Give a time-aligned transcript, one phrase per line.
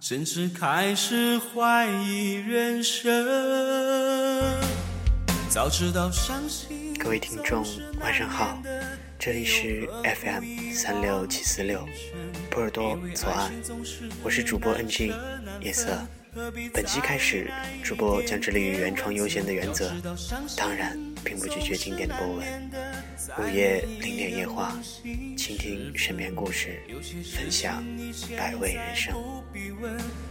[0.00, 3.12] 甚至开始怀疑人生。
[5.50, 6.94] 早知道伤心。
[6.96, 7.64] 各位听众，
[8.00, 8.62] 晚上好，
[9.18, 11.84] 这里是 FM 三六七四六，
[12.48, 13.50] 波尔多左岸，
[14.22, 15.12] 我是主播 NG
[15.60, 15.98] 夜色。
[16.72, 17.50] 本期开始，
[17.82, 19.92] 主播将致力于原创优先的原则，
[20.56, 20.96] 当然
[21.28, 22.70] 并不拒绝经典的波纹。
[23.38, 24.74] 午夜零点夜话，
[25.36, 26.80] 倾听身边故事，
[27.36, 27.84] 分享
[28.36, 29.14] 百味人生。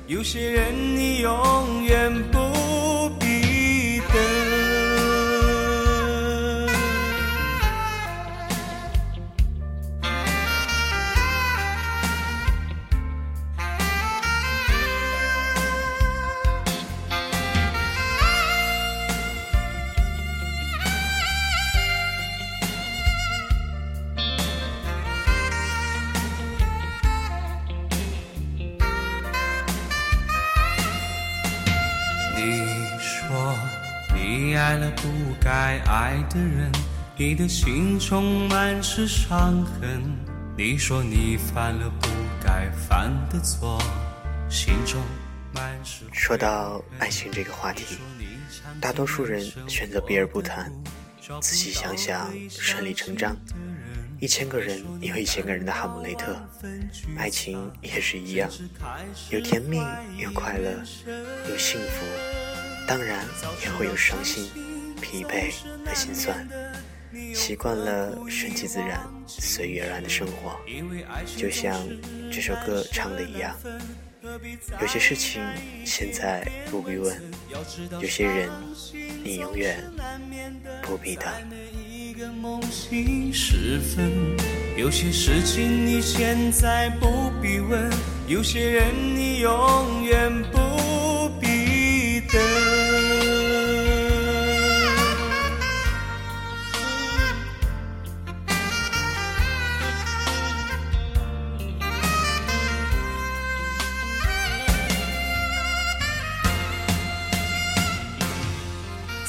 [0.08, 2.12] 有些人你永远
[37.28, 40.02] 你的心充满是伤痕。
[40.58, 42.08] 你说你犯了不
[42.42, 43.78] 该犯的错，
[44.50, 45.04] 心中
[45.54, 46.06] 满是。
[46.14, 47.98] 说到爱情这个话题，
[48.80, 50.72] 大多数人选择避而不谈。
[51.42, 53.36] 仔细想想，顺理成章。
[54.22, 56.34] 一千个人有一千个人的哈姆雷特，
[57.18, 58.50] 爱情也是一样，
[59.32, 59.82] 有甜蜜，
[60.18, 60.72] 有快乐，
[61.50, 62.06] 有幸福。
[62.88, 63.26] 当然
[63.62, 64.50] 也会有伤心、
[65.02, 65.52] 疲惫
[65.86, 66.48] 和心酸，
[67.38, 70.60] 习惯了顺其自然、随遇而安的生活，
[71.38, 71.80] 就像
[72.32, 73.56] 这首歌唱的一样。
[74.82, 75.42] 有些事情
[75.86, 77.16] 现在不必问，
[78.02, 78.50] 有些人
[79.24, 79.84] 你永远
[80.82, 81.32] 不必等。
[84.76, 87.88] 有些事情你现在不必问，
[88.28, 92.67] 有些人你永远不必等。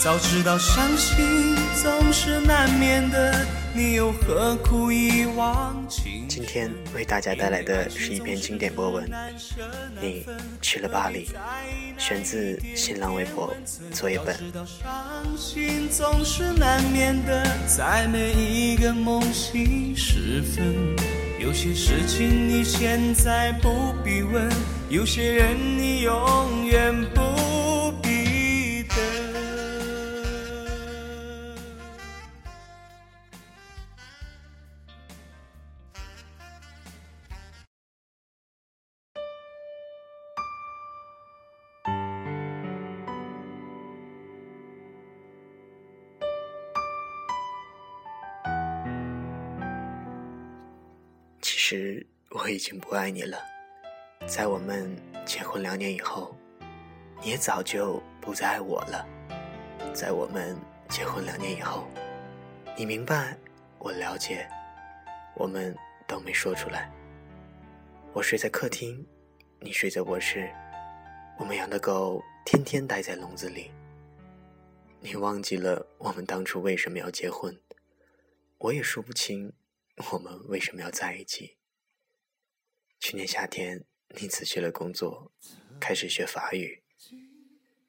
[0.09, 9.07] 早知道伤心总是难免的，你又何苦一往情今天为大家带来的是一篇经典博文，
[10.01, 10.25] 你
[10.63, 11.29] 去了巴黎，
[11.99, 13.55] 选自新浪微博
[13.93, 14.35] 作业本。
[14.65, 20.97] 伤心总是难免的，在每一个梦醒时分，
[21.39, 24.51] 有些事情你现在不必问，
[24.89, 27.38] 有些人你永远不。
[51.71, 53.39] 时我已经不爱你了，
[54.27, 54.91] 在我们
[55.27, 56.35] 结婚两年以后，
[57.23, 59.07] 你也早就不再爱我了。
[59.93, 60.57] 在我们
[60.89, 61.87] 结婚两年以后，
[62.75, 63.37] 你明白，
[63.79, 64.49] 我了解，
[65.37, 65.77] 我们
[66.07, 66.91] 都没说出来。
[68.15, 69.07] 我睡在客厅，
[69.61, 70.51] 你睡在卧室，
[71.39, 73.71] 我们养的狗天天待在笼子里。
[75.01, 77.55] 你忘记了我们当初为什么要结婚，
[78.57, 79.53] 我也说不清
[80.13, 81.58] 我们为什么要在一起。
[83.01, 83.85] 去年夏天，
[84.21, 85.33] 你辞去了工作，
[85.81, 86.83] 开始学法语。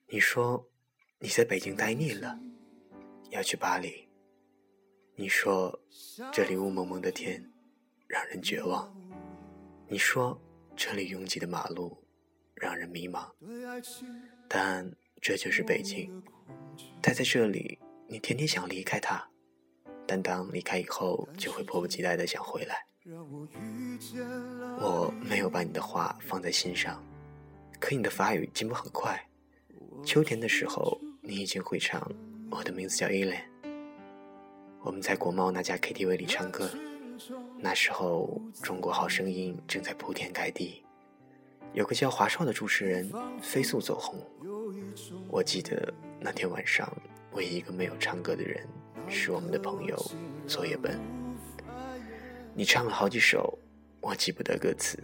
[0.08, 0.70] 你说
[1.18, 2.40] 你在北京待腻了，
[3.32, 4.08] 要去巴黎。
[5.16, 5.82] 你说
[6.32, 7.52] 这里雾蒙蒙的天
[8.08, 8.96] 让人绝望。
[9.88, 10.40] 你说
[10.76, 12.06] 这里拥挤的马路
[12.54, 13.30] 让人迷茫。
[14.48, 14.90] 但
[15.20, 16.24] 这就是北京，
[17.02, 19.30] 待在这里，你天天想离开它，
[20.08, 22.86] 但当离开以后，就会迫不及待的想回来。
[24.80, 27.04] 我没有把你的话放在心上，
[27.80, 29.20] 可你的法语进步很快。
[30.06, 32.00] 秋天的时候，你已经会唱
[32.52, 33.42] 《我的名字叫伊莲》。
[34.82, 36.70] 我们在国贸那家 KTV 里唱歌，
[37.58, 40.86] 那时候《中国好声音》正在铺天盖地，
[41.74, 43.12] 有个叫华少的主持人
[43.42, 44.20] 飞速走红。
[45.28, 46.88] 我记得那天晚上，
[47.32, 48.68] 唯一一个没有唱歌的人
[49.08, 49.98] 是我们的朋友
[50.46, 51.19] 作业本。
[52.60, 53.58] 你唱了好几首，
[54.02, 55.02] 我记不得歌词。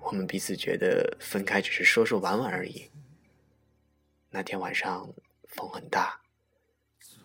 [0.00, 2.90] 我们彼此觉得分开只是说说玩玩而已。
[4.28, 5.08] 那天晚上
[5.46, 6.20] 风很大，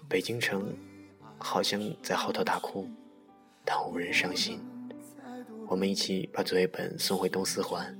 [0.07, 0.77] 北京城
[1.39, 2.87] 好像在嚎啕大哭，
[3.65, 4.61] 但无人伤心。
[5.67, 7.97] 我们一起把作业本送回东四环，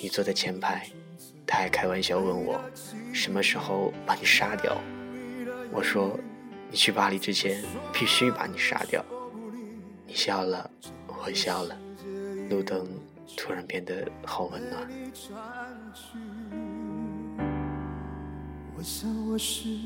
[0.00, 0.88] 你坐在前排，
[1.44, 2.64] 他还开玩笑问我
[3.12, 4.80] 什么时候把你杀掉。
[5.72, 6.16] 我说
[6.70, 9.04] 你去巴黎之前必须把你杀掉。
[10.14, 10.70] 你笑了，
[11.08, 11.76] 我笑了，
[12.48, 12.86] 路灯
[13.36, 14.88] 突然变得好温暖。
[18.76, 19.76] 我想我是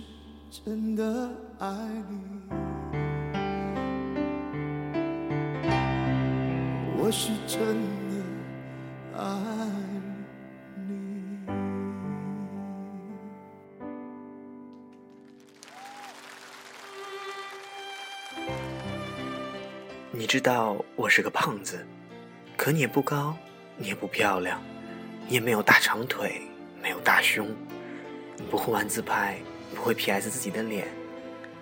[0.51, 1.67] 真的爱
[2.11, 2.43] 你。
[6.99, 7.59] 我是真
[8.11, 8.23] 的
[9.17, 9.25] 爱
[20.29, 21.87] 知道我是个胖子，
[22.55, 23.35] 可你也不高，
[23.79, 24.63] 你也不漂亮，
[25.27, 26.43] 你也没有大长腿，
[26.83, 27.49] 没有大胸，
[28.37, 29.39] 你不会玩自拍，
[29.75, 30.87] 不会 PS 自己的脸，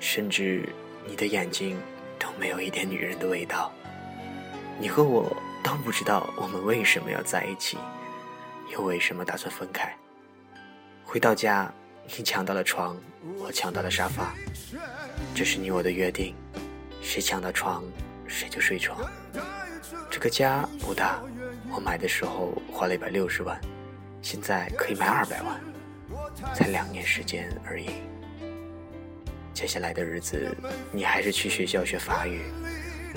[0.00, 0.68] 甚至
[1.06, 1.78] 你的眼睛
[2.18, 3.72] 都没有一点女人的味道。
[4.80, 7.78] 你和我都不知道我们为什么要在一起，
[8.72, 9.96] 又为什么打算分开。
[11.04, 11.72] 回到家，
[12.18, 12.96] 你抢到了床，
[13.38, 14.34] 我抢到了沙发，
[15.36, 16.34] 这是你我的约定，
[17.00, 17.84] 谁抢到床，
[18.28, 18.98] 谁就睡床。
[20.10, 21.20] 这个家不大，
[21.70, 23.60] 我买的时候花了一百六十万，
[24.22, 25.60] 现在可以卖二百万，
[26.54, 27.86] 才两年时间而已。
[29.52, 30.54] 接下来的日子，
[30.92, 32.42] 你还是去学校学法语。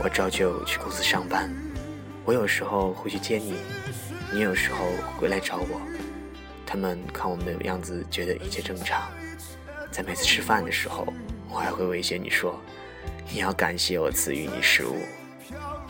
[0.01, 1.53] 我照旧去公司上班，
[2.23, 3.55] 我有时候会去接你，
[4.31, 4.85] 你有时候
[5.17, 5.81] 会来找我。
[6.65, 9.11] 他们看我们的样子，觉得一切正常。
[9.91, 11.11] 在每次吃饭的时候，
[11.49, 12.61] 我还会威胁你说
[13.31, 14.97] ：“你要感谢我赐予你食物。”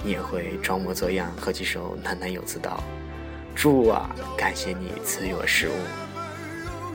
[0.02, 2.82] 你也会装模作样喝几首喃喃有词道
[3.54, 5.74] ：“猪啊，感谢你赐予我食物，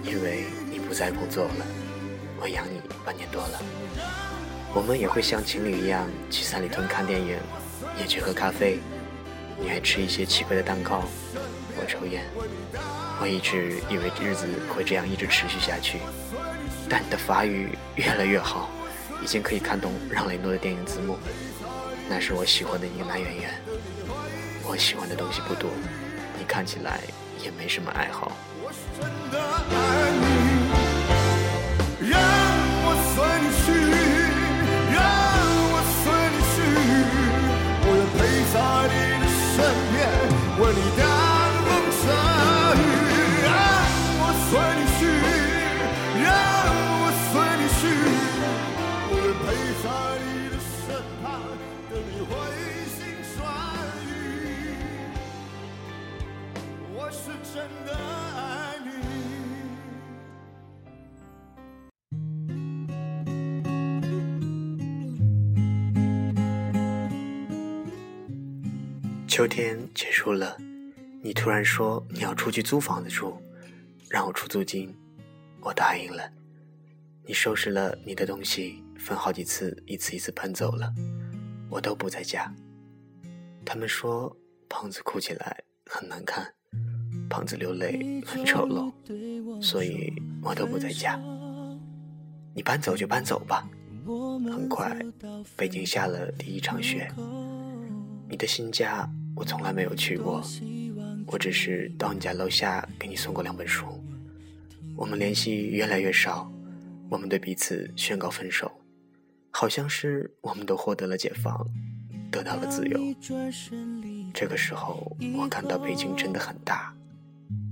[0.02, 1.67] 因为你不再工作了，
[2.41, 3.62] 我养你半年多了。”
[4.75, 7.37] 我们也会像情侣一样去三里屯看电影，
[8.00, 8.79] 也去喝咖啡。
[9.61, 11.05] 你爱吃一些奇怪的蛋糕，
[11.76, 12.25] 我抽烟。
[13.20, 15.99] 我一直以为日子会这样一直持续下去，
[16.88, 18.69] 但你的法语越来越好，
[19.25, 21.19] 已经可以看懂让雷诺的电影字幕。
[22.09, 23.50] 那是我喜欢的一个男演员。
[24.62, 25.71] 我喜欢的东西不多，
[26.38, 27.00] 你看起来
[27.43, 28.37] 也没什么爱好。
[69.34, 70.56] 秋天结束了，
[71.20, 73.36] 你突然说你要出去租房子住，
[74.08, 74.94] 让我出租金，
[75.60, 76.22] 我答应了。
[77.26, 80.94] 你收拾了你的东西，分好几次，一次一次搬走了，
[81.69, 82.48] 我都不在家。
[83.67, 84.32] 他们说
[84.69, 86.46] 胖子哭起来很难看，
[87.29, 90.12] 胖子流泪很丑陋，所以
[90.44, 91.20] 我都不在家。
[92.55, 93.69] 你搬走就搬走吧。
[94.06, 94.96] 很快，
[95.56, 97.10] 北京下了第一场雪，
[98.29, 99.10] 你的新家。
[99.34, 100.43] 我从来没有去过，
[101.26, 103.86] 我只是到你家楼下给你送过两本书。
[104.96, 106.50] 我们联系越来越少，
[107.10, 108.70] 我们对彼此宣告分手，
[109.50, 111.67] 好像是我们都获得了解放，
[112.31, 113.00] 得到了自由。
[114.32, 116.94] 这个时候，我感到北京真的很大，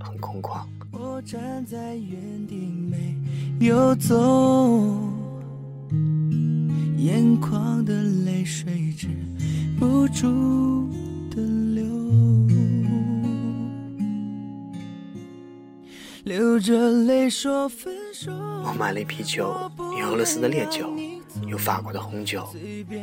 [0.01, 0.65] 很空旷。
[0.91, 3.17] 我站在原地没
[3.65, 4.99] 有走，
[6.97, 9.07] 眼眶的泪水止
[9.79, 10.72] 不住。
[16.33, 19.55] 流着泪说分手我买了一啤酒，
[19.99, 20.91] 有俄罗斯的烈酒，
[21.45, 22.43] 有法国的红酒，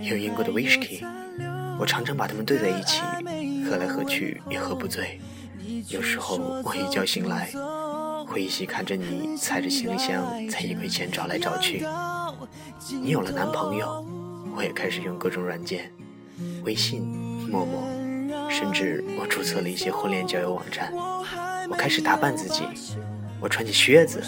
[0.03, 1.07] 有英国的 whisky。
[1.79, 3.01] 我常常把它们兑在一起，
[3.65, 5.21] 喝来喝去也喝不醉。
[5.87, 7.53] 有时候我一觉醒来，
[8.27, 11.87] 会依稀看着你踩着行李箱在衣柜前找来找去。
[13.01, 14.05] 你有了男朋友，
[14.57, 15.93] 我也开始用各种软件，
[16.65, 17.03] 微信、
[17.49, 17.89] 陌陌。
[18.51, 20.93] 甚至我注册了一些婚恋交友网站，
[21.71, 22.65] 我开始打扮自己，
[23.41, 24.23] 我穿起靴子、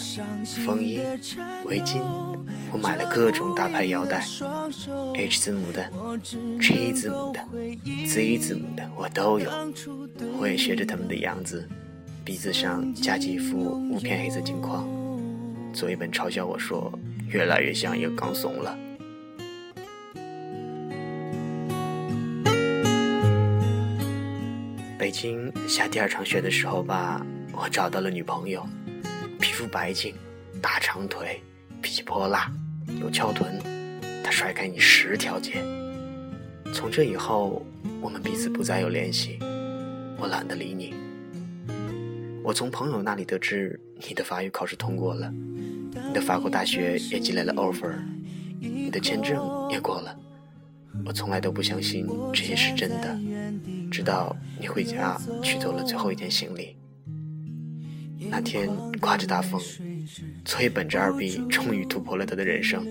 [0.64, 0.98] 风衣、
[1.66, 2.00] 围巾，
[2.72, 4.24] 我买了各种大牌腰带
[5.14, 5.90] ，H 字母的、
[6.58, 7.40] G 字母的、
[8.06, 9.50] Z 字母的我都有。
[10.38, 11.68] 我也学着他们的样子，
[12.24, 13.58] 鼻子上夹几副
[13.90, 14.88] 五片黑色镜框，
[15.74, 16.90] 作业本嘲笑我说，
[17.28, 18.78] 越来越像一个钢怂了。
[24.98, 27.20] 北京下第二场雪的时候吧，
[27.52, 28.64] 我找到了女朋友，
[29.62, 30.12] 肤白净，
[30.60, 31.40] 大长腿，
[31.80, 32.50] 脾气泼辣，
[33.00, 33.60] 有翘臀，
[34.24, 35.62] 他甩开你十条街。
[36.74, 37.64] 从这以后，
[38.00, 39.38] 我们彼此不再有联系，
[40.18, 40.92] 我懒得理你。
[42.42, 43.78] 我从朋友那里得知
[44.08, 47.94] 你的法语考试通过了，你的法国大学也积累了 offer，
[48.58, 49.38] 你的签证
[49.70, 50.18] 也过了。
[51.06, 52.04] 我从来都不相信
[52.34, 53.16] 这些是真的。
[53.92, 56.76] 直到你回家取走了最后一件行李，
[58.30, 58.68] 那天
[59.00, 59.60] 刮着大风，
[60.44, 62.86] 作业本着二 B 终于突破了他的人生，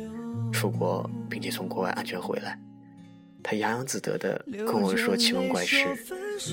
[0.51, 2.59] 出国并且从国外安全回来。
[3.43, 5.85] 他洋洋自得地跟我说奇闻怪事，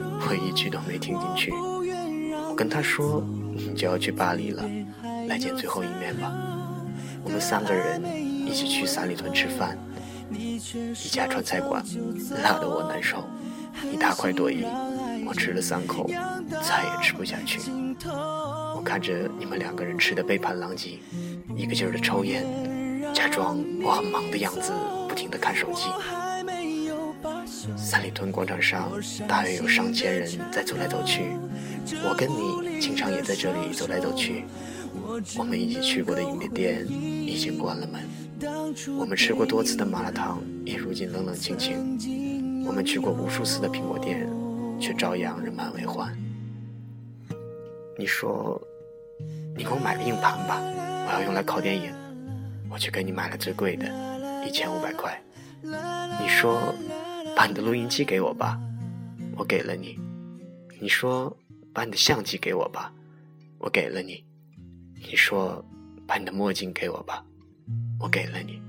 [0.03, 1.53] 我一句都没听进去。
[1.53, 3.23] 我跟他说
[3.55, 4.69] ：“你就要去巴黎了，
[5.29, 6.33] 来见最后一面吧。”
[7.23, 8.03] 我们三个人
[8.47, 9.77] 一起去三里屯吃饭，
[10.33, 11.85] 一家川菜馆，
[12.43, 13.23] 辣得我难受。
[13.93, 14.65] 一大块多一，
[15.27, 17.61] 我吃了三口，再也吃不下去。
[18.79, 21.01] 我看着你们两个人吃的杯盘狼藉，
[21.57, 22.47] 一个劲儿的抽烟，
[23.13, 24.73] 假装我很忙的样子，
[25.09, 25.89] 不停的看手机。
[27.77, 28.89] 三里屯广场上
[29.27, 31.23] 大约有上千人在走来走去，
[32.09, 34.45] 我跟你经常也在这里走来走去。
[35.37, 38.09] 我们一起去过的饮料店已经关了门，
[38.97, 41.99] 我们吃过多次的麻辣烫也如今冷冷清清。
[42.65, 44.31] 我们去过无数次的苹果店，
[44.79, 46.17] 却照样人满为患。
[48.01, 48.63] 你说，
[49.59, 50.63] 你给我买个硬盘吧，
[51.09, 51.93] 我要用来拷电影。
[52.71, 53.93] 我去给你买了最贵的，
[54.47, 55.21] 一千五百块。
[55.61, 56.73] 你说，
[57.35, 58.57] 把你的录音机给我吧，
[59.37, 59.99] 我给了你。
[60.81, 61.37] 你说，
[61.75, 62.95] 把你的相机给我吧，
[63.59, 64.25] 我给了你。
[64.95, 65.65] 你说，
[66.07, 67.25] 把你的墨镜给我吧，
[67.99, 68.63] 我给了你。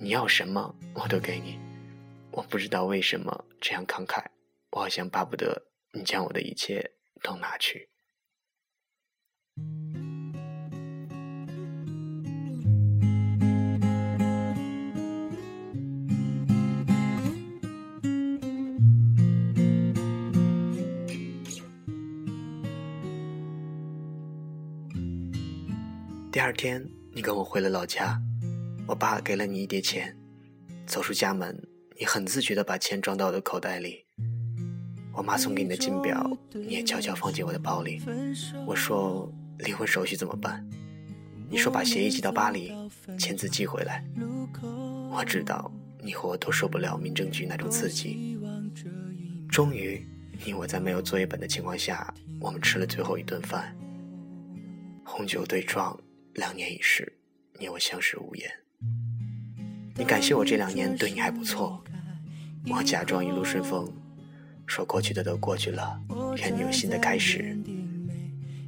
[0.00, 1.58] 你要什么，我都给你。
[2.30, 4.24] 我不知道为什么这样慷慨，
[4.70, 7.90] 我好像巴不得你将我的一切都拿去。
[26.38, 28.16] 第二天，你跟我回了老家，
[28.86, 30.16] 我爸给了你一叠钱，
[30.86, 31.60] 走出家门。
[31.98, 34.06] 你很自觉地把钱装到我的口袋里，
[35.12, 38.00] 我妈送给你的金表，你也悄悄放进我的包里。
[38.64, 39.28] 我说
[39.58, 40.64] 离婚手续怎么办？
[41.50, 42.72] 你说把协议寄到巴黎，
[43.18, 44.04] 签字寄回来。
[45.10, 45.68] 我知道
[46.00, 48.38] 你和我都受不了民政局那种刺激。
[49.48, 50.06] 终于，
[50.46, 53.76] 你我在没有作业本的情况下，我们吃了最后一顿饭。
[55.04, 55.98] 红酒对撞，
[56.38, 57.12] 两年已逝，
[57.58, 58.48] 你我相视无言。
[59.96, 61.82] 你感谢我这两年对你还不错。
[62.70, 63.92] 我假装一路顺风，
[64.64, 66.00] 说过去的都过去了，
[66.36, 67.58] 愿你有新的开始。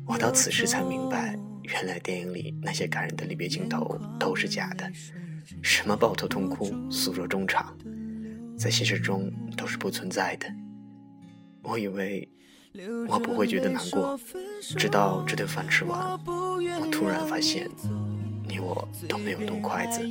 [0.05, 4.91] 我到此时才明白，原来电影里那些感人的离别镜头都是假的，
[5.63, 7.79] 什么抱头痛哭、诉说衷肠，
[8.59, 10.53] 在现实中都是不存在的。
[11.63, 12.29] 我以为
[13.09, 14.19] 我不会觉得难过，
[14.77, 17.69] 直到这顿饭吃完，我突然发现，
[18.47, 20.03] 你我都没有动筷子。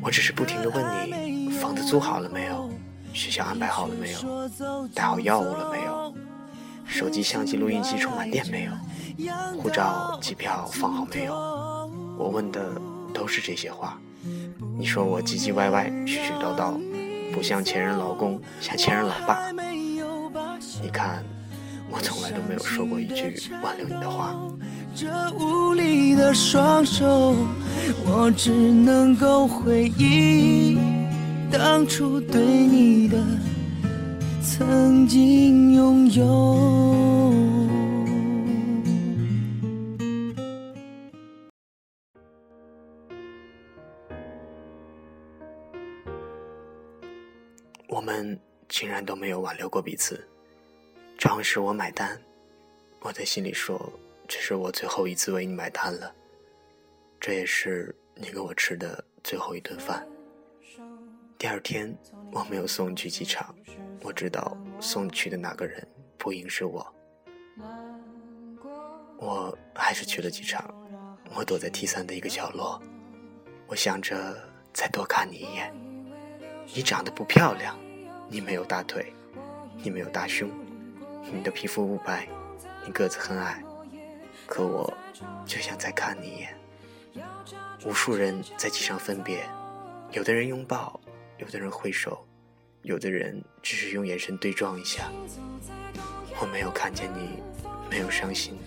[0.00, 2.70] 我只是不停地问你：房子租好了没有？
[3.12, 4.18] 学校安排好了没有？
[4.94, 6.14] 带好药物了没有？
[6.86, 8.72] 手机、相机、录音机充满电没有？
[9.58, 11.34] 护照、机票放好没有？
[12.16, 12.80] 我问的
[13.12, 13.98] 都是这些话。
[14.78, 16.80] 你说我唧唧歪歪、絮絮叨叨，
[17.32, 19.50] 不像前任老公，像前任老爸。
[20.84, 21.24] 你看，
[21.90, 24.36] 我从来都没有说过一句挽留你的话。
[24.94, 27.34] 这无力的双手，
[28.04, 30.78] 我只能够回忆
[31.50, 33.16] 当初对你的
[34.42, 36.22] 曾经拥有。
[47.88, 48.38] 我们
[48.68, 50.28] 竟然都没有挽留过彼此，
[51.24, 52.20] 账是我买单。
[53.00, 53.90] 我在心里说。
[54.28, 56.14] 这是我最后一次为你买单了，
[57.18, 60.06] 这也是你给我吃的最后一顿饭。
[61.38, 61.94] 第二天
[62.30, 63.54] 我没有送你去机场，
[64.02, 65.86] 我知道送你去的那个人
[66.18, 66.94] 不应是我。
[69.16, 70.74] 我还是去了机场。
[71.34, 72.82] 我躲在 T 三的一个角落，
[73.66, 74.38] 我想着
[74.74, 75.72] 再多看你一眼。
[76.74, 77.78] 你长得不漂亮，
[78.28, 79.12] 你没有大腿，
[79.82, 80.50] 你没有大胸，
[81.32, 82.28] 你的皮肤不白，
[82.84, 83.62] 你个子很矮，
[84.46, 84.92] 可我
[85.44, 86.54] 就想再看你一眼。
[87.84, 89.44] 无数人在机场分别，
[90.12, 90.98] 有的人拥抱，
[91.38, 92.26] 有的人挥手，
[92.82, 95.10] 有的人只是用眼神对撞一下。
[96.40, 97.42] 我没有看见你，
[97.90, 98.58] 没有伤心。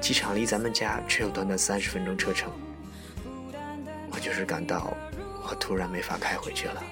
[0.00, 2.52] 机场离咱们家只有短短三十分钟车程，
[4.10, 4.92] 我就是感到
[5.48, 6.82] 我突然没法开回去了。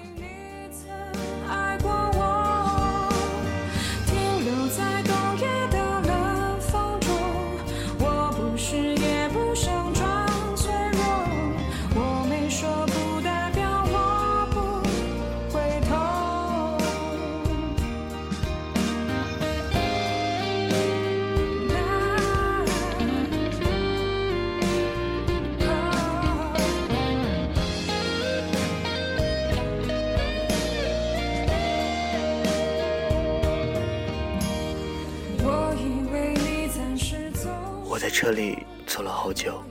[37.99, 39.61] 在车里坐了好久，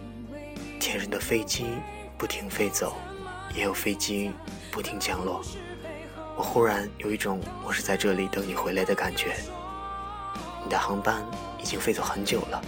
[0.78, 1.64] 天上的飞机
[2.18, 2.94] 不停飞走，
[3.54, 4.30] 也有飞机
[4.70, 5.42] 不停降落。
[6.36, 9.34] 我忽然有一种我是在这里等你回来的感觉。
[10.62, 11.24] 你的航班
[11.58, 12.62] 已经飞走很久了，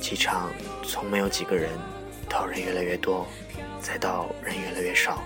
[0.00, 0.48] 机场
[0.84, 1.68] 从没有几个人，
[2.28, 3.26] 到人越来越多，
[3.80, 5.24] 再到人越来越少。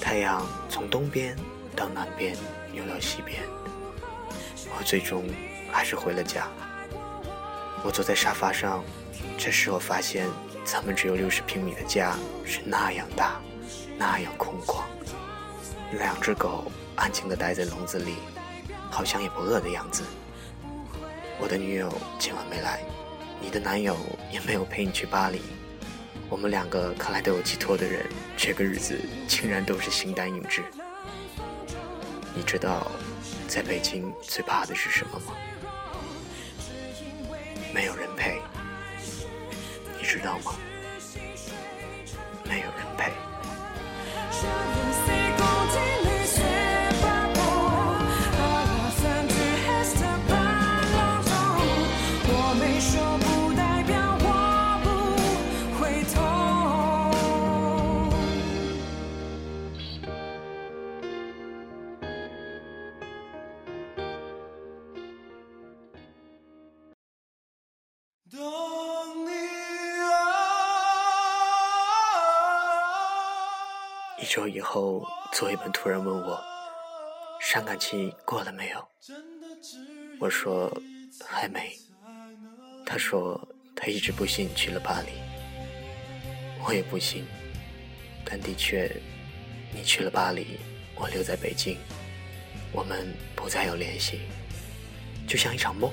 [0.00, 1.36] 太阳从东边
[1.74, 2.36] 到南边
[2.72, 3.42] 又到西边，
[4.78, 5.28] 我最终
[5.72, 6.46] 还是回了家。
[7.84, 8.82] 我坐在沙发上，
[9.36, 10.26] 这时我发现，
[10.64, 13.38] 咱们只有六十平米的家是那样大，
[13.98, 14.82] 那样空旷。
[15.98, 18.14] 两只狗安静地待在笼子里，
[18.90, 20.02] 好像也不饿的样子。
[21.38, 22.82] 我的女友今晚没来，
[23.38, 23.94] 你的男友
[24.32, 25.42] 也没有陪你去巴黎。
[26.30, 30.64] 我们两个看来都有寄托的人，这个日子竟然都是形单影只。
[32.34, 32.90] 你知道，
[33.46, 35.34] 在北京最怕的是什么吗？
[37.74, 38.40] 没有人陪，
[39.98, 40.52] 你知道吗？
[74.24, 76.42] 一周以后，作业本突然问我
[77.38, 78.82] ：“伤感期过了没有？”
[80.18, 80.74] 我说
[81.28, 81.70] ：“还没。”
[82.86, 83.38] 他说
[83.76, 85.08] ：“他一直不信你去了巴黎。”
[86.66, 87.26] 我也不信，
[88.24, 88.90] 但的确，
[89.74, 90.58] 你去了巴黎，
[90.94, 91.76] 我留在北京，
[92.72, 94.20] 我们不再有联系，
[95.28, 95.92] 就像一场梦。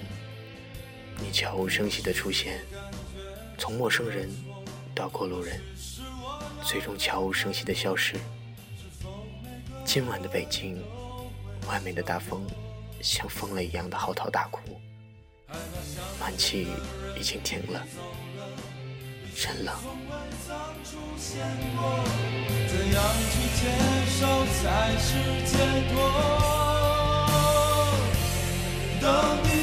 [1.17, 2.61] 你悄无声息的出现，
[3.57, 4.29] 从陌生人
[4.95, 5.61] 到过路人。
[6.71, 8.15] 最终悄无声息的消失。
[9.83, 10.81] 今晚的北京，
[11.67, 12.47] 外面的大风
[13.01, 14.61] 像疯了一样的嚎啕大哭，
[16.17, 16.69] 暖气
[17.19, 17.85] 已经停了，
[19.35, 19.75] 真冷。
[29.01, 29.60] 等你。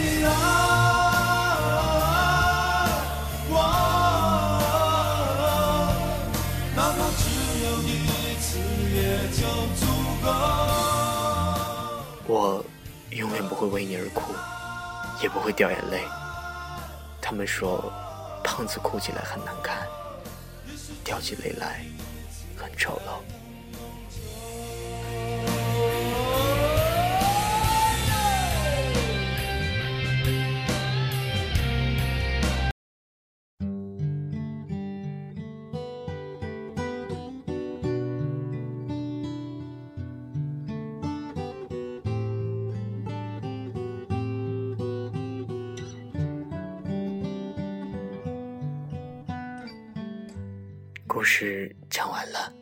[13.59, 14.33] 会为你而哭，
[15.21, 16.05] 也不会掉眼泪。
[17.21, 17.93] 他们说，
[18.45, 19.85] 胖子哭起来很难看，
[21.03, 21.85] 掉起泪来
[22.57, 23.38] 很丑陋。
[51.09, 52.53] 故事讲完了，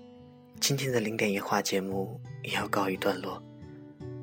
[0.60, 3.42] 今天的零点一画节目也要告一段落。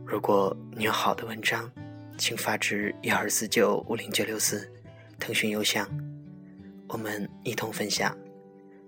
[0.05, 1.69] 如果你有好的文章，
[2.17, 4.71] 请发至幺二四九五零九六四
[5.19, 5.85] 腾讯邮箱，
[6.87, 8.17] 我们一同分享。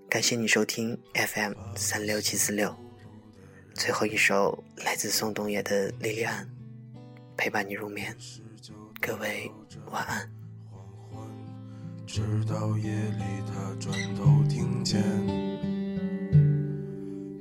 [0.08, 2.74] 感谢你收听 FM 三六七四六，
[3.74, 6.48] 最后一首来自宋冬野的《莉莉安》，
[7.36, 8.16] 陪伴你入眠。
[9.02, 9.52] 各位
[9.90, 10.35] 晚安。
[12.16, 15.02] 直到夜里，他转头听见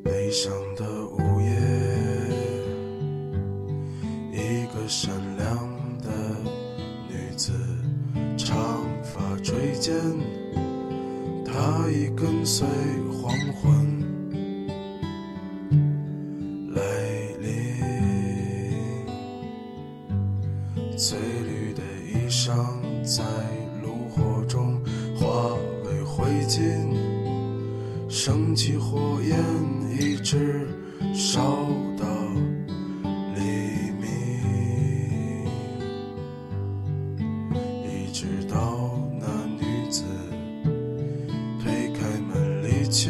[0.04, 1.50] 悲伤的午夜，
[4.34, 5.48] 一个善良
[6.02, 6.12] 的
[7.08, 7.54] 女子，
[8.36, 9.96] 长发垂肩，
[11.46, 12.68] 她已跟随。
[42.96, 43.10] 去，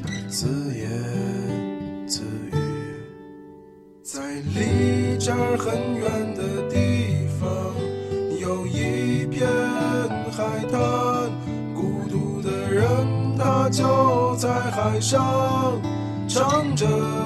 [0.00, 0.86] 他自言
[2.06, 2.54] 自语，
[4.04, 4.20] 在
[4.54, 6.04] 离这儿很远
[6.36, 7.50] 的地方，
[8.40, 9.48] 有一片
[10.30, 10.78] 海滩，
[11.74, 15.82] 孤独的人他就在海上
[16.28, 17.23] 唱着。